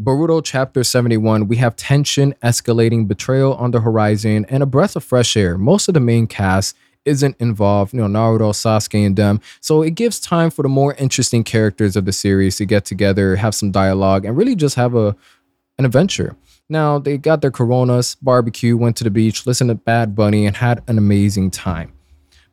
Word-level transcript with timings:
Boruto 0.00 0.40
chapter 0.44 0.84
71, 0.84 1.48
we 1.48 1.56
have 1.56 1.74
tension 1.74 2.32
escalating, 2.40 3.08
betrayal 3.08 3.54
on 3.54 3.72
the 3.72 3.80
horizon, 3.80 4.46
and 4.48 4.62
a 4.62 4.66
breath 4.66 4.94
of 4.94 5.02
fresh 5.02 5.36
air. 5.36 5.58
Most 5.58 5.88
of 5.88 5.94
the 5.94 6.00
main 6.00 6.28
cast 6.28 6.76
isn't 7.04 7.34
involved, 7.40 7.92
you 7.92 8.06
know, 8.06 8.06
Naruto, 8.06 8.52
Sasuke, 8.52 9.04
and 9.04 9.16
them. 9.16 9.40
So 9.60 9.82
it 9.82 9.96
gives 9.96 10.20
time 10.20 10.50
for 10.50 10.62
the 10.62 10.68
more 10.68 10.94
interesting 10.94 11.42
characters 11.42 11.96
of 11.96 12.04
the 12.04 12.12
series 12.12 12.56
to 12.58 12.64
get 12.64 12.84
together, 12.84 13.34
have 13.34 13.56
some 13.56 13.72
dialogue, 13.72 14.24
and 14.24 14.36
really 14.36 14.54
just 14.54 14.76
have 14.76 14.94
a 14.94 15.16
an 15.78 15.84
adventure. 15.84 16.36
Now 16.68 17.00
they 17.00 17.18
got 17.18 17.40
their 17.40 17.50
coronas, 17.50 18.14
barbecue, 18.22 18.76
went 18.76 18.96
to 18.98 19.04
the 19.04 19.10
beach, 19.10 19.46
listened 19.46 19.70
to 19.70 19.74
Bad 19.74 20.14
Bunny, 20.14 20.46
and 20.46 20.56
had 20.56 20.80
an 20.86 20.98
amazing 20.98 21.50
time. 21.50 21.92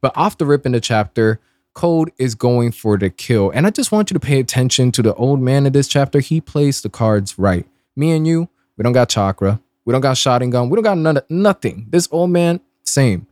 But 0.02 0.14
off 0.18 0.39
the 0.39 0.48
rip 0.48 0.66
in 0.66 0.71
the 0.71 0.80
chapter, 0.80 1.39
Code 1.75 2.11
is 2.17 2.35
going 2.35 2.71
for 2.71 2.97
the 2.97 3.09
kill. 3.09 3.51
And 3.51 3.67
I 3.67 3.69
just 3.69 3.91
want 3.91 4.09
you 4.09 4.15
to 4.15 4.19
pay 4.19 4.39
attention 4.39 4.91
to 4.93 5.03
the 5.03 5.13
old 5.15 5.41
man 5.41 5.65
in 5.65 5.73
this 5.73 5.89
chapter. 5.89 6.21
He 6.21 6.41
plays 6.41 6.81
the 6.81 6.89
cards 6.89 7.37
right. 7.37 7.67
Me 7.95 8.11
and 8.11 8.25
you, 8.25 8.49
we 8.77 8.83
don't 8.83 8.93
got 8.93 9.09
chakra. 9.09 9.61
We 9.83 9.91
don't 9.91 10.02
got 10.02 10.16
Sharingan. 10.16 10.69
We 10.69 10.75
don't 10.75 10.83
got 10.83 10.97
none, 10.97 11.19
nothing. 11.30 11.85
This 11.89 12.07
old 12.11 12.31
man, 12.31 12.61
same. 12.83 13.27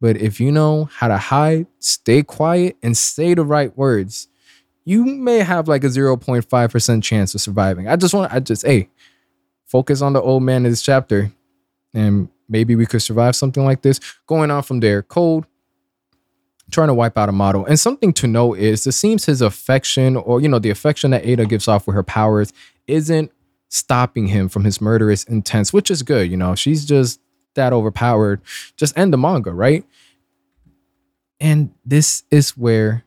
But 0.00 0.16
if 0.16 0.40
you 0.40 0.52
know 0.52 0.84
how 0.84 1.08
to 1.08 1.18
hide, 1.18 1.66
stay 1.80 2.22
quiet, 2.22 2.76
and 2.82 2.96
say 2.96 3.34
the 3.34 3.44
right 3.44 3.76
words, 3.76 4.28
you 4.84 5.04
may 5.04 5.40
have 5.40 5.66
like 5.66 5.82
a 5.82 5.88
0.5% 5.88 7.02
chance 7.02 7.34
of 7.34 7.40
surviving. 7.40 7.88
I 7.88 7.96
just 7.96 8.14
want, 8.14 8.32
I 8.32 8.38
just, 8.38 8.64
hey, 8.64 8.88
focus 9.66 10.02
on 10.02 10.12
the 10.12 10.22
old 10.22 10.44
man 10.44 10.64
in 10.64 10.70
this 10.70 10.82
chapter. 10.82 11.32
And 11.92 12.28
maybe 12.48 12.76
we 12.76 12.86
could 12.86 13.02
survive 13.02 13.34
something 13.34 13.64
like 13.64 13.82
this. 13.82 13.98
Going 14.26 14.52
on 14.52 14.62
from 14.62 14.78
there, 14.80 15.02
Code 15.02 15.46
trying 16.70 16.88
to 16.88 16.94
wipe 16.94 17.16
out 17.16 17.28
Amado. 17.28 17.64
And 17.64 17.78
something 17.78 18.12
to 18.14 18.26
note 18.26 18.58
is 18.58 18.86
it 18.86 18.92
seems 18.92 19.24
his 19.24 19.40
affection 19.40 20.16
or, 20.16 20.40
you 20.40 20.48
know, 20.48 20.58
the 20.58 20.70
affection 20.70 21.10
that 21.12 21.26
Ada 21.26 21.46
gives 21.46 21.68
off 21.68 21.86
with 21.86 21.94
her 21.94 22.02
powers 22.02 22.52
isn't 22.86 23.32
stopping 23.68 24.28
him 24.28 24.48
from 24.48 24.64
his 24.64 24.80
murderous 24.80 25.24
intents, 25.24 25.72
which 25.72 25.90
is 25.90 26.02
good. 26.02 26.30
You 26.30 26.36
know, 26.36 26.54
she's 26.54 26.84
just 26.84 27.20
that 27.54 27.72
overpowered. 27.72 28.40
Just 28.76 28.96
end 28.96 29.12
the 29.12 29.18
manga, 29.18 29.52
right? 29.52 29.84
And 31.40 31.72
this 31.84 32.24
is 32.30 32.56
where, 32.56 33.04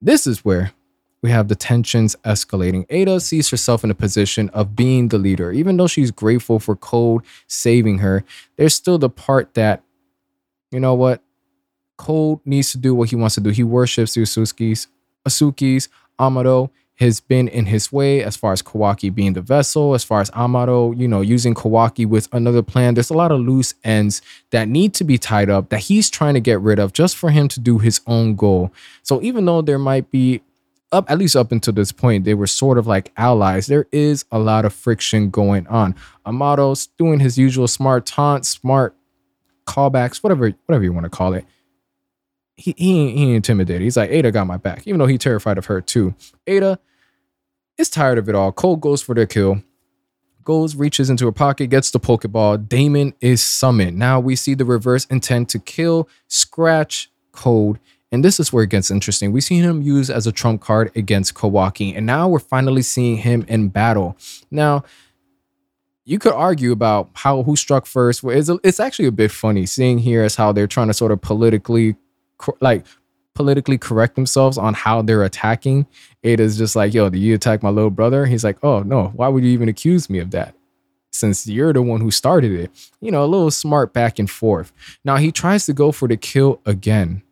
this 0.00 0.26
is 0.26 0.44
where 0.44 0.72
we 1.22 1.30
have 1.30 1.48
the 1.48 1.54
tensions 1.54 2.16
escalating. 2.24 2.84
Ada 2.90 3.20
sees 3.20 3.48
herself 3.48 3.84
in 3.84 3.90
a 3.90 3.94
position 3.94 4.48
of 4.50 4.74
being 4.74 5.08
the 5.08 5.18
leader. 5.18 5.52
Even 5.52 5.76
though 5.76 5.86
she's 5.86 6.10
grateful 6.10 6.58
for 6.58 6.74
Code 6.74 7.22
saving 7.46 7.98
her, 7.98 8.24
there's 8.56 8.74
still 8.74 8.98
the 8.98 9.08
part 9.08 9.54
that, 9.54 9.82
you 10.70 10.80
know 10.80 10.94
what? 10.94 11.22
Code 12.02 12.40
needs 12.44 12.72
to 12.72 12.78
do 12.78 12.96
what 12.96 13.10
he 13.10 13.16
wants 13.16 13.36
to 13.36 13.40
do. 13.40 13.50
He 13.50 13.62
worships 13.62 14.14
the 14.14 14.22
Otsutsukis, 14.22 15.88
Amado 16.18 16.70
has 16.96 17.20
been 17.20 17.46
in 17.46 17.66
his 17.66 17.92
way 17.92 18.24
as 18.24 18.36
far 18.36 18.52
as 18.52 18.60
Kawaki 18.60 19.14
being 19.14 19.34
the 19.34 19.40
vessel, 19.40 19.94
as 19.94 20.02
far 20.02 20.20
as 20.20 20.28
Amado, 20.30 20.90
you 20.92 21.06
know, 21.06 21.20
using 21.20 21.54
Kawaki 21.54 22.04
with 22.04 22.28
another 22.32 22.60
plan. 22.60 22.94
There's 22.94 23.10
a 23.10 23.14
lot 23.14 23.30
of 23.30 23.38
loose 23.40 23.74
ends 23.84 24.20
that 24.50 24.68
need 24.68 24.94
to 24.94 25.04
be 25.04 25.16
tied 25.16 25.48
up 25.48 25.68
that 25.68 25.78
he's 25.78 26.10
trying 26.10 26.34
to 26.34 26.40
get 26.40 26.60
rid 26.60 26.80
of 26.80 26.92
just 26.92 27.16
for 27.16 27.30
him 27.30 27.46
to 27.48 27.60
do 27.60 27.78
his 27.78 28.00
own 28.08 28.34
goal. 28.34 28.72
So 29.04 29.22
even 29.22 29.44
though 29.44 29.62
there 29.62 29.78
might 29.78 30.10
be 30.10 30.42
up 30.90 31.08
at 31.08 31.18
least 31.18 31.36
up 31.36 31.52
until 31.52 31.72
this 31.72 31.92
point, 31.92 32.24
they 32.24 32.34
were 32.34 32.48
sort 32.48 32.78
of 32.78 32.86
like 32.88 33.12
allies. 33.16 33.68
There 33.68 33.86
is 33.92 34.24
a 34.32 34.40
lot 34.40 34.64
of 34.64 34.74
friction 34.74 35.30
going 35.30 35.68
on. 35.68 35.94
Amado's 36.26 36.88
doing 36.98 37.20
his 37.20 37.38
usual 37.38 37.68
smart 37.68 38.06
taunts, 38.06 38.48
smart 38.48 38.94
callbacks, 39.66 40.22
whatever, 40.22 40.52
whatever 40.66 40.82
you 40.82 40.92
want 40.92 41.04
to 41.04 41.10
call 41.10 41.34
it 41.34 41.44
he 42.62 42.74
he 42.76 43.10
he 43.10 43.34
intimidated. 43.34 43.82
He's 43.82 43.96
like, 43.96 44.10
Ada 44.10 44.30
got 44.30 44.46
my 44.46 44.56
back, 44.56 44.86
even 44.86 44.98
though 44.98 45.06
he's 45.06 45.18
terrified 45.18 45.58
of 45.58 45.66
her 45.66 45.80
too. 45.80 46.14
Ada 46.46 46.78
is 47.76 47.90
tired 47.90 48.18
of 48.18 48.28
it 48.28 48.34
all. 48.34 48.52
Code 48.52 48.80
goes 48.80 49.02
for 49.02 49.14
the 49.14 49.26
kill. 49.26 49.62
Goes, 50.44 50.74
reaches 50.74 51.08
into 51.08 51.24
her 51.26 51.32
pocket, 51.32 51.68
gets 51.68 51.92
the 51.92 52.00
Pokeball. 52.00 52.68
Daemon 52.68 53.14
is 53.20 53.42
summoned. 53.42 53.96
Now 53.96 54.18
we 54.18 54.34
see 54.34 54.54
the 54.54 54.64
reverse 54.64 55.04
intent 55.04 55.48
to 55.50 55.60
kill, 55.60 56.08
scratch, 56.26 57.10
code. 57.30 57.78
And 58.10 58.24
this 58.24 58.40
is 58.40 58.52
where 58.52 58.64
it 58.64 58.70
gets 58.70 58.90
interesting. 58.90 59.32
We 59.32 59.40
see 59.40 59.58
him 59.58 59.82
use 59.82 60.10
as 60.10 60.26
a 60.26 60.32
trump 60.32 60.60
card 60.60 60.90
against 60.96 61.34
Kawaki. 61.34 61.96
And 61.96 62.06
now 62.06 62.28
we're 62.28 62.40
finally 62.40 62.82
seeing 62.82 63.18
him 63.18 63.44
in 63.48 63.68
battle. 63.68 64.16
Now, 64.50 64.84
you 66.04 66.18
could 66.18 66.32
argue 66.32 66.72
about 66.72 67.10
how 67.14 67.44
who 67.44 67.54
struck 67.54 67.86
first. 67.86 68.24
It's, 68.24 68.50
it's 68.64 68.80
actually 68.80 69.06
a 69.06 69.12
bit 69.12 69.30
funny 69.30 69.64
seeing 69.64 69.98
here 69.98 70.24
as 70.24 70.34
how 70.34 70.50
they're 70.50 70.66
trying 70.66 70.88
to 70.88 70.94
sort 70.94 71.12
of 71.12 71.20
politically 71.20 71.94
like 72.60 72.86
politically 73.34 73.78
correct 73.78 74.14
themselves 74.14 74.58
on 74.58 74.74
how 74.74 75.02
they're 75.02 75.22
attacking. 75.22 75.86
Ada's 76.22 76.58
just 76.58 76.76
like, 76.76 76.92
yo, 76.92 77.08
did 77.08 77.20
you 77.20 77.34
attack 77.34 77.62
my 77.62 77.70
little 77.70 77.90
brother? 77.90 78.26
He's 78.26 78.44
like, 78.44 78.58
oh 78.62 78.80
no, 78.80 79.08
why 79.14 79.28
would 79.28 79.44
you 79.44 79.50
even 79.50 79.68
accuse 79.68 80.10
me 80.10 80.18
of 80.18 80.30
that? 80.32 80.54
Since 81.12 81.46
you're 81.46 81.72
the 81.72 81.82
one 81.82 82.00
who 82.00 82.10
started 82.10 82.52
it. 82.52 82.70
You 83.00 83.10
know, 83.10 83.24
a 83.24 83.26
little 83.26 83.50
smart 83.50 83.92
back 83.92 84.18
and 84.18 84.30
forth. 84.30 84.72
Now 85.04 85.16
he 85.16 85.32
tries 85.32 85.66
to 85.66 85.72
go 85.72 85.92
for 85.92 86.08
the 86.08 86.16
kill 86.16 86.60
again 86.64 87.22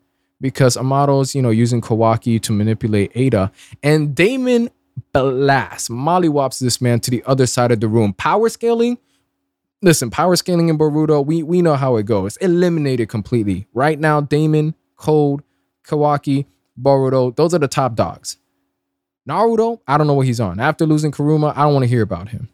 because 0.41 0.77
Amado's, 0.77 1.34
you 1.34 1.43
know, 1.43 1.50
using 1.50 1.81
Kawaki 1.81 2.41
to 2.43 2.53
manipulate 2.53 3.12
Ada. 3.15 3.53
And 3.82 4.15
Daemon 4.15 4.71
blasts, 5.12 5.88
mollywops 5.88 6.61
this 6.61 6.81
man 6.81 7.00
to 7.00 7.11
the 7.11 7.22
other 7.27 7.47
side 7.47 7.72
of 7.72 7.81
the 7.81 7.88
room. 7.88 8.12
Power 8.15 8.49
scaling. 8.49 8.99
Listen, 9.82 10.11
power 10.11 10.37
scaling 10.37 10.69
in 10.69 10.77
Boruto, 10.77 11.25
we 11.25 11.43
we 11.43 11.62
know 11.62 11.75
how 11.75 11.97
it 11.97 12.05
goes. 12.05 12.37
Eliminated 12.38 13.09
completely. 13.09 13.67
Right 13.72 13.99
now, 13.99 14.21
Daemon 14.21 14.75
Code, 15.00 15.43
Kawaki, 15.83 16.44
Boruto, 16.81 17.34
those 17.34 17.55
are 17.55 17.59
the 17.59 17.69
top 17.69 17.94
dogs. 17.94 18.37
Naruto, 19.27 19.81
I 19.88 19.97
don't 19.97 20.06
know 20.06 20.15
what 20.15 20.27
he's 20.27 20.41
on. 20.41 20.61
After 20.61 20.84
losing 20.84 21.11
Kurama, 21.11 21.55
I 21.56 21.62
don't 21.62 21.72
want 21.72 21.84
to 21.84 21.88
hear 21.88 22.03
about 22.03 22.28
him. 22.28 22.50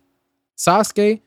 Sasuke, 0.57 1.23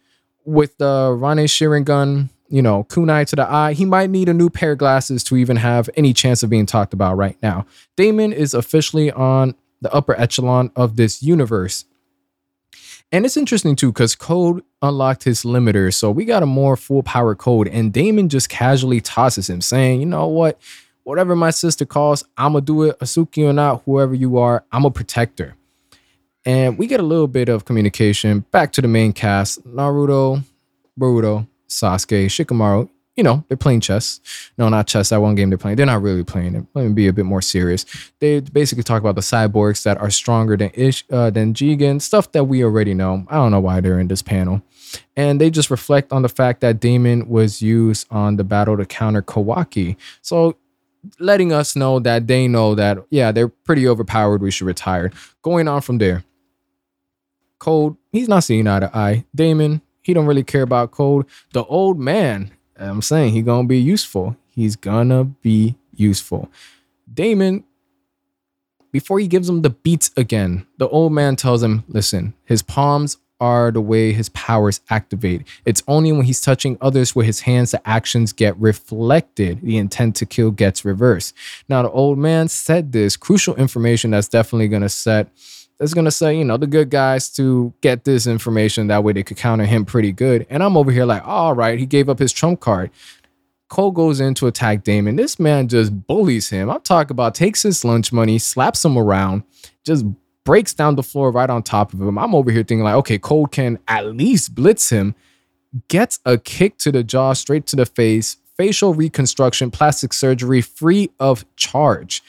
with 0.46 0.78
the 0.78 1.10
Rinne 1.20 1.46
Sharingan, 1.46 2.30
you 2.48 2.62
know, 2.62 2.86
kunai 2.86 3.28
to 3.28 3.36
the 3.36 3.52
eye, 3.52 3.74
he 3.74 3.86
might 3.86 4.10
need 4.10 4.30
a 4.30 4.34
new 4.34 4.50
pair 4.50 4.72
of 4.72 4.78
glasses 4.78 5.24
to 5.26 5.36
even 5.36 5.58
have 5.58 5.90
any 5.96 6.14
chance 6.14 6.42
of 6.42 6.50
being 6.50 6.66
talked 6.66 6.94
about 6.94 7.18
right 7.18 7.38
now. 7.44 7.66
Daemon 7.98 8.34
is 8.34 8.54
officially 8.54 9.12
on 9.12 9.56
the 9.82 9.94
upper 9.94 10.18
echelon 10.20 10.72
of 10.76 10.96
this 10.96 11.22
universe. 11.22 11.86
And 13.12 13.26
it's 13.26 13.38
interesting 13.38 13.76
too, 13.76 13.92
because 13.92 14.16
Code 14.16 14.64
unlocked 14.82 15.26
his 15.26 15.44
limiter. 15.44 15.94
So 15.94 16.12
we 16.12 16.26
got 16.26 16.44
a 16.44 16.48
more 16.48 16.78
full 16.78 17.04
power 17.04 17.36
code, 17.36 17.68
and 17.68 17.92
Daemon 17.92 18.30
just 18.30 18.50
casually 18.50 19.02
tosses 19.02 19.50
him, 19.50 19.62
saying, 19.62 20.00
you 20.00 20.06
know 20.06 20.28
what? 20.28 20.60
Whatever 21.10 21.36
my 21.36 21.50
sister 21.50 21.88
calls, 21.88 22.24
I'm 22.38 22.54
gonna 22.54 22.62
do 22.62 22.84
it, 22.84 23.00
Otsutsuki 23.00 23.50
or 23.50 23.52
not, 23.52 23.82
whoever 23.84 24.14
you 24.14 24.38
are, 24.38 24.64
I'm 24.72 24.86
a 24.86 24.92
protector. 24.92 25.56
And 26.46 26.78
we 26.78 26.86
get 26.86 27.00
a 27.00 27.04
little 27.04 27.26
bit 27.26 27.50
of 27.50 27.66
communication 27.66 28.42
back 28.52 28.72
to 28.74 28.82
the 28.84 28.88
main 28.88 29.12
cast 29.14 29.68
Naruto, 29.68 30.44
Boruto, 31.00 31.48
Sasuke, 31.68 32.28
Shikamaru. 32.28 32.90
You 33.18 33.24
know, 33.24 33.44
they're 33.48 33.58
playing 33.58 33.82
chess. 33.82 34.20
No, 34.56 34.70
not 34.70 34.86
chess. 34.86 35.10
That 35.10 35.20
one 35.20 35.34
game 35.34 35.50
they're 35.50 35.58
playing. 35.58 35.78
They're 35.78 35.88
not 35.88 36.04
really 36.04 36.24
playing 36.24 36.54
it. 36.54 36.66
Let 36.76 36.86
me 36.86 36.94
be 36.94 37.08
a 37.08 37.14
bit 37.14 37.26
more 37.26 37.42
serious. 37.42 37.88
They 38.20 38.42
basically 38.42 38.84
talk 38.84 39.02
about 39.02 39.16
the 39.16 39.22
cyborgs 39.22 39.82
that 39.86 39.98
are 39.98 40.12
stronger 40.12 40.58
than 40.58 40.70
Ish, 40.76 41.06
uh, 41.10 41.32
than 41.32 41.56
Jigen, 41.56 42.04
stuff 42.04 42.32
that 42.34 42.44
we 42.44 42.64
already 42.64 42.94
know. 42.94 43.26
I 43.30 43.38
don't 43.38 43.50
know 43.50 43.60
why 43.60 43.82
they're 43.82 44.00
in 44.00 44.10
this 44.10 44.22
panel. 44.22 44.62
And 45.16 45.42
they 45.42 45.50
just 45.50 45.72
reflect 45.72 46.14
on 46.14 46.22
the 46.22 46.30
fact 46.30 46.62
that 46.62 46.80
Daemon 46.80 47.28
was 47.28 47.64
used 47.64 48.06
on 48.12 48.36
the 48.36 48.44
battle 48.44 48.78
to 48.78 48.86
counter 48.86 49.24
Kawaki. 49.24 49.96
So 50.22 50.56
letting 51.20 51.54
us 51.54 51.76
know 51.76 52.00
that 52.00 52.28
they 52.28 52.48
know 52.48 52.76
that 52.76 52.98
yeah 53.10 53.32
they're 53.32 53.48
pretty 53.48 53.88
overpowered 53.88 54.42
we 54.42 54.52
should 54.52 54.68
retire. 54.68 55.12
Going 55.42 55.68
on 55.68 55.82
from 55.82 55.98
there. 55.98 56.24
Code 57.60 57.96
he's 58.12 58.30
not 58.30 58.44
seeing 58.44 58.68
eye 58.68 58.80
to 58.80 58.98
eye. 58.98 59.26
Daemon 59.36 59.82
he 60.02 60.14
don't 60.14 60.26
really 60.26 60.44
care 60.44 60.64
about 60.64 60.92
code 60.92 61.26
the 61.54 61.64
old 61.66 62.00
man 62.00 62.52
i'm 62.80 63.02
saying 63.02 63.34
he 63.34 63.42
gonna 63.42 63.68
be 63.68 63.80
useful. 63.80 64.36
He's 64.56 64.76
gonna 64.76 65.26
be 65.26 65.76
useful. 65.94 66.50
Daemon 67.14 67.64
before 68.92 69.20
he 69.20 69.28
gives 69.28 69.48
him 69.48 69.62
the 69.62 69.70
beats 69.70 70.12
again 70.18 70.66
the 70.78 70.88
old 70.90 71.14
man 71.14 71.36
tells 71.36 71.62
him 71.62 71.84
listen 71.88 72.34
his 72.46 72.62
palms 72.62 73.18
are 73.40 73.72
the 73.72 73.82
way 73.82 74.12
his 74.12 74.30
powers 74.30 74.82
activate. 74.90 75.48
It's 75.66 75.84
only 75.88 76.12
when 76.12 76.26
he's 76.26 76.42
touching 76.42 76.78
others 76.82 77.16
with 77.16 77.26
his 77.26 77.42
hands 77.42 77.72
the 77.72 77.88
actions 77.88 78.34
get 78.34 78.58
reflected. 78.58 79.62
The 79.62 79.78
intent 79.78 80.16
to 80.18 80.26
kill 80.26 80.52
gets 80.52 80.84
reversed. 80.84 81.34
Now, 81.68 81.82
the 81.82 81.92
old 81.92 82.18
man 82.18 82.48
said 82.48 82.92
this 82.92 83.16
crucial 83.16 83.56
information 83.56 84.12
that's 84.12 84.28
definitely 84.28 84.68
going 84.68 84.82
to 84.82 84.90
set 84.90 85.30
that's 85.80 85.94
gonna 85.94 86.12
say, 86.12 86.38
you 86.38 86.44
know, 86.44 86.58
the 86.58 86.68
good 86.68 86.90
guys 86.90 87.30
to 87.30 87.74
get 87.82 88.04
this 88.04 88.28
information. 88.28 88.88
That 88.88 89.04
way 89.04 89.14
they 89.14 89.24
could 89.24 89.38
counter 89.38 89.66
him 89.66 89.86
pretty 89.86 90.12
good. 90.12 90.46
And 90.50 90.62
I'm 90.62 90.76
over 90.76 90.92
here 90.92 91.06
like, 91.06 91.26
all 91.26 91.56
right, 91.56 91.80
he 91.80 91.86
gave 91.86 92.10
up 92.10 92.20
his 92.20 92.34
trump 92.34 92.60
card. 92.60 92.92
Code 93.70 93.96
goes 93.96 94.20
in 94.20 94.34
to 94.36 94.48
attack 94.48 94.84
Daemon. 94.84 95.16
This 95.16 95.40
man 95.40 95.68
just 95.68 96.06
bullies 96.08 96.50
him. 96.50 96.70
I'm 96.70 96.82
talking 96.82 97.12
about 97.12 97.36
takes 97.36 97.64
his 97.64 97.86
lunch 97.86 98.12
money, 98.12 98.40
slaps 98.40 98.84
him 98.84 98.98
around, 98.98 99.44
just 99.86 100.06
breaks 100.50 100.74
down 100.74 100.96
the 100.96 101.04
floor 101.04 101.30
right 101.30 101.52
on 101.52 101.62
top 101.62 101.94
of 101.94 102.02
him. 102.02 102.18
I'm 102.18 102.34
over 102.34 102.50
here 102.50 102.64
thinking 102.64 102.84
like, 102.84 102.96
okay, 102.96 103.20
Code 103.20 103.52
can 103.52 103.78
at 103.88 104.08
least 104.08 104.56
blitz 104.56 104.90
him, 104.90 105.14
gets 105.90 106.20
a 106.26 106.40
kick 106.40 106.80
to 106.80 106.92
the 106.92 107.04
jaw, 107.04 107.34
straight 107.34 107.68
to 107.68 107.76
the 107.76 107.86
face, 107.86 108.38
facial 108.58 108.96
reconstruction, 108.96 109.70
plastic 109.70 110.12
surgery, 110.12 110.62
free 110.62 111.12
of 111.20 111.46
charge. 111.56 112.24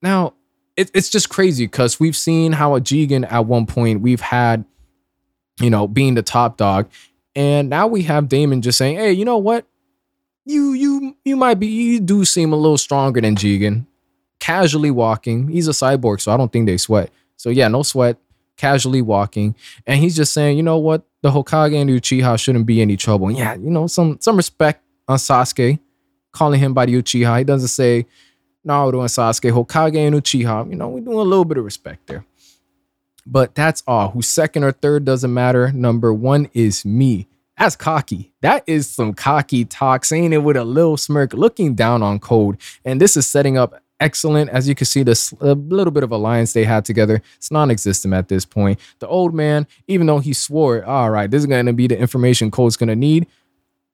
Now, 0.00 0.32
it, 0.74 0.90
it's 0.94 1.10
just 1.10 1.28
crazy 1.28 1.66
because 1.66 2.00
we've 2.00 2.16
seen 2.16 2.52
how 2.52 2.76
a 2.76 2.80
Jigen 2.80 3.30
at 3.30 3.44
one 3.44 3.66
point 3.66 4.00
we've 4.00 4.22
had 4.22 4.64
you 5.60 5.68
know, 5.68 5.86
being 5.86 6.14
the 6.14 6.22
top 6.22 6.56
dog. 6.56 6.88
And 7.36 7.68
now 7.68 7.88
we 7.88 8.04
have 8.04 8.26
Daemon 8.26 8.62
just 8.62 8.78
saying, 8.78 8.96
hey, 8.96 9.12
you 9.12 9.26
know 9.26 9.36
what? 9.36 9.66
You 10.46 10.72
you 10.72 11.14
you 11.26 11.36
might 11.36 11.60
be 11.60 11.66
you 11.66 12.00
do 12.00 12.24
seem 12.24 12.54
a 12.54 12.56
little 12.56 12.78
stronger 12.78 13.20
than 13.20 13.36
Jigen. 13.36 13.84
Casually 14.38 14.90
walking. 14.90 15.48
He's 15.48 15.68
a 15.68 15.72
cyborg, 15.72 16.22
so 16.22 16.32
I 16.32 16.38
don't 16.38 16.50
think 16.50 16.64
they 16.64 16.78
sweat. 16.78 17.10
So 17.40 17.48
yeah, 17.48 17.68
no 17.68 17.82
sweat. 17.82 18.18
Casually 18.58 19.00
walking. 19.00 19.56
And 19.86 19.98
he's 19.98 20.14
just 20.14 20.34
saying, 20.34 20.58
you 20.58 20.62
know 20.62 20.76
what? 20.76 21.06
The 21.22 21.30
Hokage 21.30 21.74
and 21.74 21.88
Uchiha 21.88 22.38
shouldn't 22.38 22.66
be 22.66 22.82
any 22.82 22.98
trouble. 22.98 23.28
And 23.28 23.38
yeah, 23.38 23.54
you 23.54 23.70
know, 23.70 23.86
some 23.86 24.18
some 24.20 24.36
respect 24.36 24.84
on 25.08 25.16
Sasuke, 25.16 25.78
calling 26.32 26.60
him 26.60 26.74
by 26.74 26.84
the 26.84 27.02
Uchiha. 27.02 27.38
He 27.38 27.44
doesn't 27.44 27.68
say 27.68 28.04
Naruto 28.66 29.00
and 29.00 29.08
Sasuke, 29.08 29.50
Hokage 29.50 29.96
and 29.96 30.14
Uchiha. 30.14 30.68
You 30.68 30.76
know, 30.76 30.90
we're 30.90 31.00
doing 31.00 31.16
a 31.16 31.22
little 31.22 31.46
bit 31.46 31.56
of 31.56 31.64
respect 31.64 32.08
there. 32.08 32.26
But 33.26 33.54
that's 33.54 33.82
all. 33.86 34.10
Who's 34.10 34.28
second 34.28 34.64
or 34.64 34.72
third 34.72 35.06
doesn't 35.06 35.32
matter. 35.32 35.72
Number 35.72 36.12
one 36.12 36.50
is 36.52 36.84
me. 36.84 37.26
That's 37.56 37.74
cocky. 37.74 38.34
That 38.42 38.64
is 38.66 38.86
some 38.86 39.14
cocky 39.14 39.64
talk, 39.64 40.04
saying 40.04 40.34
it 40.34 40.42
with 40.42 40.58
a 40.58 40.64
little 40.64 40.98
smirk, 40.98 41.32
looking 41.32 41.74
down 41.74 42.02
on 42.02 42.18
Code. 42.18 42.58
And 42.84 43.00
this 43.00 43.16
is 43.16 43.26
setting 43.26 43.56
up 43.56 43.82
excellent. 44.00 44.50
As 44.50 44.68
you 44.68 44.74
can 44.74 44.86
see, 44.86 45.02
this 45.02 45.32
a 45.40 45.54
little 45.54 45.92
bit 45.92 46.02
of 46.02 46.10
alliance 46.10 46.52
they 46.52 46.64
had 46.64 46.84
together. 46.84 47.22
It's 47.36 47.50
non-existent 47.50 48.12
at 48.14 48.28
this 48.28 48.44
point. 48.44 48.80
The 48.98 49.06
old 49.06 49.34
man, 49.34 49.66
even 49.86 50.06
though 50.06 50.18
he 50.18 50.32
swore, 50.32 50.84
all 50.84 51.10
right, 51.10 51.30
this 51.30 51.40
is 51.40 51.46
going 51.46 51.66
to 51.66 51.72
be 51.72 51.86
the 51.86 51.98
information 51.98 52.50
Code's 52.50 52.76
going 52.76 52.88
to 52.88 52.96
need. 52.96 53.26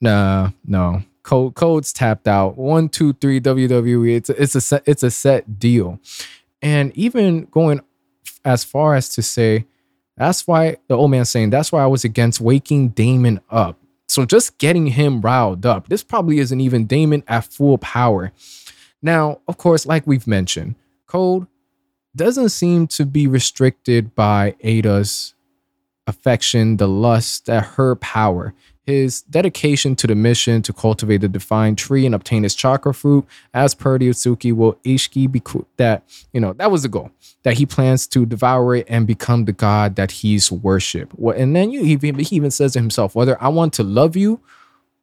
Nah, 0.01 0.51
no. 0.65 1.03
Code 1.23 1.55
Code's 1.55 1.93
tapped 1.93 2.29
out. 2.29 2.57
One, 2.57 2.89
two, 2.89 3.13
three. 3.15 3.41
WWE. 3.41 4.17
It's 4.17 4.31
a, 4.31 4.43
it's 4.43 4.55
a 4.55 4.61
set, 4.61 4.83
it's 4.87 5.03
a 5.03 5.11
set 5.11 5.59
deal. 5.59 5.99
And 6.63 6.97
even 6.97 7.47
going 7.47 7.81
as 8.45 8.63
far 8.63 8.95
as 8.95 9.09
to 9.11 9.23
say, 9.23 9.67
that's 10.17 10.47
why 10.47 10.77
the 10.89 10.95
old 10.95 11.11
man 11.11 11.25
saying, 11.25 11.51
that's 11.51 11.73
why 11.73 11.83
I 11.83 11.87
was 11.87 12.05
against 12.05 12.41
waking 12.41 12.91
Daemon 12.91 13.41
up. 13.51 13.77
So 14.09 14.25
just 14.25 14.59
getting 14.59 14.87
him 14.87 15.21
riled 15.21 15.67
up. 15.67 15.89
This 15.89 16.03
probably 16.03 16.39
isn't 16.39 16.61
even 16.61 16.87
Daemon 16.87 17.25
at 17.27 17.45
full 17.45 17.77
power. 17.77 18.33
Now, 19.07 19.39
of 19.47 19.57
course, 19.57 19.87
like 19.87 20.05
we've 20.05 20.27
mentioned, 20.27 20.75
Code 21.07 21.47
doesn't 22.17 22.49
seem 22.49 22.89
to 22.89 23.07
be 23.07 23.29
restricted 23.29 24.17
by 24.17 24.57
Ada's 24.63 25.35
affection, 26.09 26.79
the 26.79 26.89
lust, 26.89 27.47
that 27.47 27.65
her 27.77 27.95
power. 27.95 28.53
His 28.83 29.23
dedication 29.23 29.95
to 29.97 30.09
the 30.09 30.17
mission 30.17 30.61
to 30.63 30.73
cultivate 30.73 31.19
the 31.19 31.29
divine 31.29 31.77
tree 31.77 32.05
and 32.05 32.17
obtain 32.17 32.43
his 32.43 32.57
chakra 32.57 32.93
fruit, 32.93 33.25
as 33.55 33.77
per 33.77 33.97
the 33.97 34.09
Otsutsuki, 34.11 34.53
will 34.53 34.75
Ishiki 34.85 35.31
be 35.31 35.41
that, 35.77 36.03
you 36.33 36.41
know, 36.41 36.53
that 36.55 36.73
was 36.73 36.83
the 36.83 36.89
goal 36.89 37.13
that 37.45 37.59
he 37.59 37.65
plans 37.65 38.09
to 38.09 38.27
devour 38.27 38.75
it 38.75 38.87
and 38.89 39.07
become 39.07 39.45
the 39.45 39.53
god 39.53 39.95
that 39.95 40.11
he's 40.11 40.51
worship. 40.51 41.13
Well, 41.15 41.37
and 41.39 41.55
then 41.55 41.71
you 41.71 41.85
he, 41.85 41.97
he 42.25 42.35
even 42.35 42.51
says 42.51 42.73
to 42.73 42.81
himself, 42.81 43.15
whether 43.15 43.41
I 43.41 43.51
want 43.51 43.73
to 43.75 43.85
love 43.85 44.17
you 44.17 44.41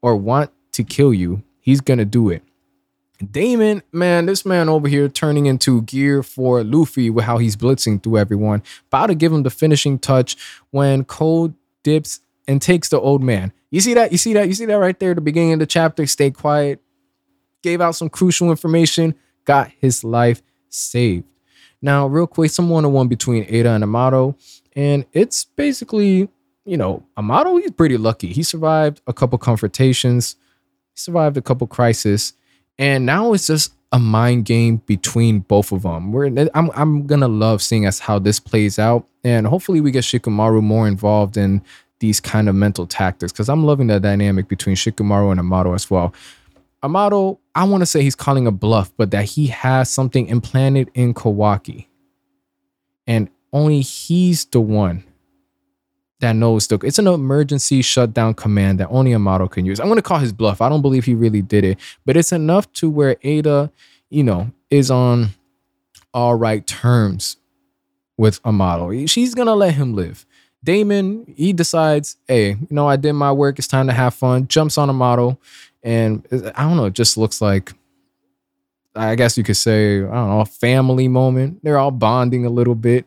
or 0.02 0.18
want 0.18 0.52
to 0.74 0.84
kill 0.84 1.14
you, 1.14 1.42
he's 1.62 1.80
gonna 1.80 2.04
do 2.04 2.30
it. 2.30 2.44
Daemon, 3.20 3.84
man, 3.92 4.26
this 4.26 4.46
man 4.46 4.70
over 4.70 4.88
here 4.88 5.08
turning 5.08 5.46
into 5.46 5.84
gear 5.84 6.24
for 6.24 6.64
Luffy 6.64 7.10
with 7.10 7.26
how 7.26 7.38
he's 7.38 7.56
blitzing 7.56 8.02
through 8.02 8.18
everyone. 8.18 8.64
About 8.88 9.08
to 9.08 9.16
give 9.16 9.32
him 9.32 9.44
the 9.44 9.50
finishing 9.50 10.00
touch 10.00 10.36
when 10.72 11.06
Code 11.06 11.54
dips 11.84 12.20
and 12.48 12.62
takes 12.62 12.90
the 12.90 13.00
old 13.00 13.22
man. 13.22 13.54
You 13.72 13.82
see 13.82 13.94
that? 13.94 14.12
You 14.12 14.18
see 14.18 14.34
that? 14.34 14.48
You 14.48 14.54
see 14.54 14.66
that 14.66 14.76
right 14.76 15.00
there 15.00 15.12
at 15.12 15.16
the 15.16 15.22
beginning 15.22 15.54
of 15.54 15.60
the 15.60 15.66
chapter? 15.66 16.06
Stay 16.06 16.32
quiet. 16.32 16.82
Gave 17.62 17.82
out 17.82 17.96
some 17.96 18.10
crucial 18.10 18.50
information, 18.50 19.16
got 19.46 19.72
his 19.80 20.04
life 20.04 20.42
saved. 20.70 21.26
Now, 21.82 22.08
real 22.08 22.28
quick, 22.28 22.52
some 22.52 22.70
one 22.70 22.86
on 22.86 22.94
one 22.94 23.08
between 23.08 23.46
Ada 23.48 23.72
and 23.72 23.84
Amado. 23.84 24.36
And 24.76 25.06
it's 25.14 25.46
basically, 25.46 26.30
you 26.66 26.78
know, 26.78 27.06
Amado, 27.18 27.58
he's 27.58 27.72
pretty 27.72 27.98
lucky. 27.98 28.34
He 28.34 28.44
survived 28.44 29.02
a 29.08 29.14
couple 29.14 29.38
confrontations, 29.38 30.36
he 30.94 31.00
survived 31.00 31.38
a 31.38 31.42
couple 31.42 31.68
crises. 31.68 32.34
And 32.78 33.06
now 33.06 33.34
it's 33.34 33.48
just 33.48 33.74
a 33.92 34.00
mind 34.00 34.46
game 34.46 34.78
between 34.88 35.40
both 35.40 35.72
of 35.72 35.84
them. 35.84 36.12
We're, 36.12 36.26
I'm, 36.54 36.72
I'm 36.74 37.06
gonna 37.06 37.28
love 37.28 37.62
seeing 37.62 37.86
as 37.86 38.00
how 38.00 38.20
this 38.20 38.40
plays 38.40 38.80
out, 38.80 39.08
and 39.24 39.46
hopefully 39.46 39.82
we 39.82 39.92
get 39.92 40.04
Shikamaru 40.04 40.64
more 40.64 40.88
involved 40.88 41.38
in 41.38 41.62
these 42.00 42.20
kind 42.20 42.50
of 42.50 42.56
mental 42.56 42.88
tactics 42.88 43.32
because 43.32 43.50
I'm 43.50 43.64
loving 43.64 43.88
the 43.88 44.00
dynamic 44.00 44.48
between 44.48 44.76
Shikamaru 44.76 45.32
and 45.32 45.40
Amado 45.40 45.74
as 45.74 45.90
well. 45.90 46.14
Amado, 46.84 47.40
I 47.56 47.64
want 47.64 47.82
to 47.82 47.86
say 47.86 48.02
he's 48.02 48.16
calling 48.16 48.46
a 48.46 48.52
bluff, 48.52 48.92
but 48.98 49.12
that 49.12 49.26
he 49.26 49.48
has 49.48 49.90
something 49.90 50.28
implanted 50.28 50.92
in 50.96 51.14
Kawaki. 51.14 51.86
And 53.08 53.30
only 53.54 53.82
he's 53.82 54.46
the 54.46 54.60
one 54.60 55.06
that 56.24 56.38
knows 56.38 56.68
the 56.68 56.80
it's 56.84 57.00
an 57.00 57.08
emergency 57.08 57.82
shutdown 57.82 58.34
command 58.34 58.80
that 58.80 58.88
only 58.90 59.14
Amado 59.14 59.48
can 59.48 59.66
use. 59.66 59.80
I'm 59.80 59.90
gonna 59.90 60.02
call 60.02 60.20
his 60.20 60.32
bluff. 60.32 60.62
I 60.62 60.70
don't 60.70 60.82
believe 60.82 61.04
he 61.04 61.16
really 61.16 61.42
did 61.42 61.66
it, 61.66 61.80
but 62.06 62.16
it's 62.16 62.32
enough 62.32 62.72
to 62.74 62.90
where 62.90 63.18
Ada, 63.24 63.70
you 64.10 64.24
know, 64.24 64.50
is 64.70 64.90
on 64.90 65.30
all 66.14 66.36
right 66.36 66.66
terms 66.66 67.36
with 68.18 68.40
Amado. 68.46 69.06
She's 69.06 69.36
gonna 69.36 69.54
let 69.54 69.74
him 69.74 69.94
live. 69.96 70.26
Daemon, 70.64 71.26
he 71.36 71.52
decides, 71.52 72.16
hey, 72.26 72.52
you 72.52 72.68
know, 72.70 72.88
I 72.88 72.96
did 72.96 73.14
my 73.14 73.34
work. 73.34 73.60
It's 73.60 73.68
time 73.68 73.88
to 73.88 73.94
have 73.94 74.14
fun. 74.14 74.48
Jumps 74.48 74.78
on 74.78 74.90
a 74.90 74.94
model, 74.94 75.38
and 75.84 76.26
I 76.56 76.64
don't 76.64 76.78
know, 76.78 76.86
it 76.86 76.94
just 76.94 77.18
looks 77.18 77.42
like 77.42 77.74
I 78.96 79.16
guess 79.16 79.38
you 79.38 79.44
could 79.44 79.58
say, 79.58 79.98
I 79.98 80.02
don't 80.02 80.30
know, 80.30 80.40
a 80.42 80.46
family 80.46 81.08
moment. 81.10 81.64
They're 81.64 81.78
all 81.78 81.92
bonding 81.92 82.46
a 82.46 82.50
little 82.50 82.76
bit. 82.76 83.06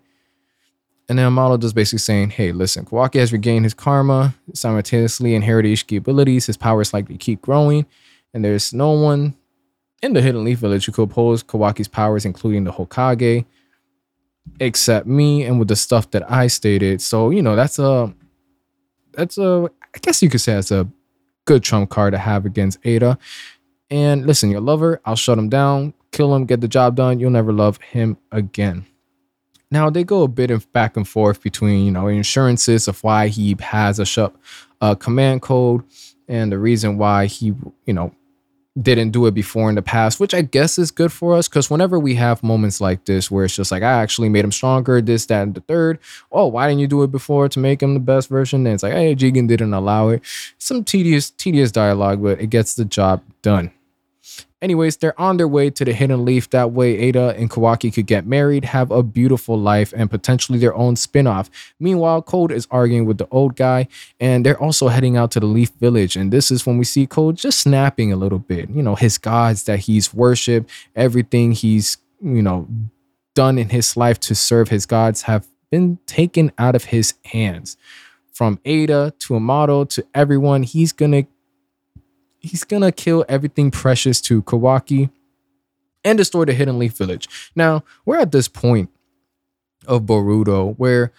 And 1.09 1.19
then 1.19 1.27
Amado 1.27 1.57
just 1.57 1.75
basically 1.75 2.01
saying, 2.01 2.31
hey, 2.31 2.51
listen, 2.53 2.85
Kawaki 2.85 3.21
has 3.21 3.33
regained 3.33 3.65
his 3.65 3.75
karma, 3.75 4.35
simultaneously 4.55 5.35
inherited 5.35 5.73
Ishiki 5.73 5.99
abilities. 5.99 6.47
His 6.47 6.57
power 6.57 6.81
is 6.81 6.93
likely 6.93 7.15
to 7.15 7.25
keep 7.25 7.43
growing. 7.43 7.87
And 8.35 8.45
there's 8.45 8.73
no 8.73 8.91
one 8.91 9.37
in 10.03 10.15
the 10.15 10.21
Hidden 10.21 10.45
Leaf 10.45 10.59
Village 10.59 10.87
who 10.87 10.93
could 10.93 11.11
oppose 11.11 11.45
Kawaki's 11.45 11.89
powers, 11.89 12.25
including 12.25 12.65
the 12.65 12.73
Hokage, 12.73 13.45
except 14.59 15.07
me 15.07 15.45
and 15.45 15.59
with 15.59 15.69
the 15.69 15.77
stuff 15.77 16.11
that 16.11 16.29
I 16.31 16.49
stated. 16.49 17.01
So, 17.01 17.31
you 17.31 17.41
know, 17.41 17.55
that's 17.55 17.79
a, 17.79 18.13
that's 19.13 19.39
a, 19.39 19.71
I 19.95 19.99
guess 20.01 20.23
you 20.23 20.29
could 20.29 20.41
say 20.41 20.55
that's 20.55 20.73
a 20.73 20.89
good 21.45 21.63
trump 21.63 21.89
card 21.89 22.13
to 22.15 22.19
have 22.19 22.45
against 22.45 22.79
Ada. 22.85 23.17
And 23.91 24.27
listen, 24.27 24.51
your 24.51 24.61
lover, 24.61 25.01
I'll 25.05 25.15
shut 25.17 25.39
him 25.39 25.49
down, 25.49 25.95
kill 26.11 26.35
him, 26.35 26.47
get 26.47 26.61
the 26.61 26.69
job 26.69 26.97
done. 26.97 27.21
You'll 27.21 27.31
never 27.31 27.53
love 27.53 27.79
him 27.79 28.19
again. 28.33 28.87
Now 29.71 29.91
they 29.91 30.05
go 30.05 30.23
a 30.23 30.29
bit 30.29 30.51
of 30.51 30.71
back 30.73 30.97
and 30.97 31.07
forth 31.07 31.43
between 31.43 31.85
you 31.85 31.91
know 31.91 32.09
insurances 32.09 32.89
of 32.89 33.03
why 33.03 33.29
he 33.29 33.57
has 33.61 33.99
a 33.99 34.05
shut 34.05 34.35
uh, 34.81 34.95
command 34.95 35.43
code 35.43 35.83
and 36.29 36.53
the 36.53 36.59
reason 36.59 36.99
why 36.99 37.27
he 37.27 37.55
you 37.85 37.93
know 37.93 38.13
didn't 38.81 39.11
do 39.11 39.27
it 39.27 39.33
before 39.33 39.69
in 39.69 39.75
the 39.75 39.83
past, 39.83 40.21
which 40.21 40.35
I 40.35 40.43
guess 40.43 40.79
is 40.79 40.91
good 40.91 41.11
for 41.13 41.35
us 41.35 41.49
because 41.49 41.71
whenever 41.71 41.99
we 41.99 42.15
have 42.17 42.43
moments 42.43 42.81
like 42.81 43.05
this 43.05 43.31
where 43.31 43.45
it's 43.45 43.57
just 43.57 43.73
like, 43.73 43.83
I 43.83 44.03
actually 44.03 44.29
made 44.29 44.45
him 44.45 44.53
stronger, 44.53 45.01
this, 45.01 45.27
that, 45.27 45.43
and 45.43 45.55
the 45.55 45.63
third. 45.63 45.99
Oh, 46.31 46.47
why 46.47 46.69
didn't 46.69 46.81
you 46.81 46.87
do 46.87 47.03
it 47.03 47.11
before 47.11 47.49
to 47.49 47.59
make 47.59 47.83
him 47.83 47.95
the 47.95 48.01
best 48.01 48.29
version? 48.29 48.65
Then 48.65 48.75
it's 48.75 48.83
like, 48.83 48.93
hey, 48.93 49.15
Jigen 49.15 49.49
didn't 49.49 49.73
allow 49.73 50.09
it. 50.09 50.23
Some 50.59 50.85
tedious, 50.85 51.31
tedious 51.31 51.73
dialogue, 51.73 52.23
but 52.23 52.41
it 52.41 52.49
gets 52.49 52.75
the 52.75 52.85
job 52.85 53.23
done. 53.41 53.71
Anyways, 54.63 54.97
they're 54.97 55.19
on 55.21 55.37
their 55.37 55.47
way 55.47 55.71
to 55.71 55.85
the 55.85 55.93
Hidden 55.93 56.25
Leaf. 56.25 56.51
That 56.51 56.73
way, 56.73 56.99
Ada 56.99 57.35
and 57.37 57.51
Kawaki 57.51 57.93
could 57.93 58.07
get 58.07 58.27
married, 58.27 58.65
have 58.65 58.91
a 58.91 59.03
beautiful 59.03 59.59
life, 59.59 59.93
and 59.97 60.11
potentially 60.11 60.59
their 60.59 60.75
own 60.75 60.97
spin 60.97 61.27
off. 61.27 61.51
Meanwhile, 61.79 62.23
Code 62.23 62.51
is 62.51 62.67
arguing 62.71 63.05
with 63.05 63.19
the 63.19 63.29
old 63.31 63.55
guy, 63.55 63.87
and 64.19 64.45
they're 64.45 64.61
also 64.61 64.89
heading 64.89 65.17
out 65.17 65.31
to 65.33 65.41
the 65.41 65.47
Leaf 65.47 65.71
Village. 65.79 66.17
And 66.17 66.33
this 66.33 66.51
is 66.51 66.67
when 66.67 66.79
we 66.79 66.85
see 66.85 67.07
Code 67.07 67.37
just 67.37 67.61
snapping 67.61 68.13
a 68.13 68.17
little 68.17 68.39
bit. 68.39 68.71
You 68.71 68.83
know, 68.83 68.95
his 68.95 69.19
gods 69.19 69.65
that 69.65 69.81
he's 69.81 70.13
worshiped, 70.15 70.71
everything 70.95 71.53
he's, 71.53 71.99
you 72.21 72.43
know, 72.43 72.67
done 73.35 73.59
in 73.59 73.69
his 73.69 73.97
life 73.97 74.19
to 74.21 74.35
serve 74.35 74.71
his 74.71 74.87
gods 74.87 75.23
have 75.23 75.47
been 75.71 75.99
taken 76.07 76.51
out 76.57 76.75
of 76.75 76.87
his 76.87 77.15
hands. 77.27 77.77
From 78.33 78.59
Ada 78.65 79.15
to 79.21 79.37
Amado 79.37 79.85
to 79.85 80.07
everyone, 80.15 80.63
he's 80.63 80.93
gonna 80.93 81.27
he's 82.39 82.65
gonna 82.65 82.93
kill 82.93 83.25
everything 83.29 83.71
precious 83.71 84.21
to 84.23 84.43
Kawaki 84.43 85.11
and 86.05 86.17
destroy 86.17 86.45
the 86.45 86.53
Hidden 86.55 86.79
Leaf 86.79 86.97
Village. 86.97 87.29
Now, 87.55 87.85
we're 88.05 88.19
at 88.19 88.33
this 88.33 88.49
point 88.49 88.91
of 89.87 90.03
Boruto 90.03 90.75
where 90.79 91.13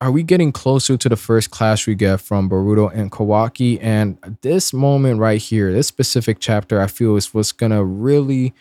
are 0.00 0.10
we 0.10 0.22
getting 0.22 0.52
closer 0.52 0.98
to 0.98 1.08
the 1.08 1.16
first 1.16 1.50
clash 1.50 1.86
we 1.86 1.94
get 1.94 2.20
from 2.20 2.50
Boruto 2.50 2.94
and 2.94 3.10
Kawaki? 3.10 3.78
And 3.80 4.18
this 4.42 4.72
moment 4.72 5.18
right 5.18 5.40
here, 5.40 5.72
this 5.72 5.86
specific 5.86 6.38
chapter, 6.40 6.80
I 6.80 6.88
feel 6.88 7.16
is 7.16 7.32
what's 7.32 7.52
gonna 7.52 7.82
really 7.82 8.52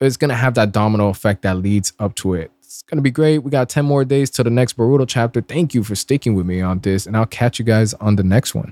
it's 0.00 0.16
gonna 0.16 0.34
have 0.34 0.54
that 0.54 0.72
domino 0.72 1.08
effect 1.08 1.42
that 1.42 1.58
leads 1.58 1.92
up 1.98 2.14
to 2.16 2.34
it. 2.34 2.50
It's 2.62 2.82
gonna 2.82 3.02
be 3.02 3.10
great. 3.10 3.38
We 3.38 3.50
got 3.50 3.68
10 3.68 3.84
more 3.84 4.04
days 4.04 4.30
to 4.30 4.42
the 4.42 4.50
next 4.50 4.76
Boruto 4.76 5.06
chapter. 5.06 5.42
Thank 5.42 5.74
you 5.74 5.84
for 5.84 5.94
sticking 5.94 6.34
with 6.34 6.46
me 6.46 6.60
on 6.60 6.80
this, 6.80 7.06
and 7.06 7.16
I'll 7.16 7.26
catch 7.26 7.58
you 7.58 7.64
guys 7.64 7.94
on 7.94 8.16
the 8.16 8.24
next 8.24 8.54
one. 8.54 8.68